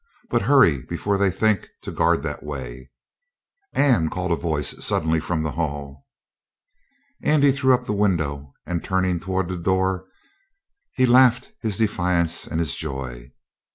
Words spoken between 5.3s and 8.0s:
the hall. Andy threw up the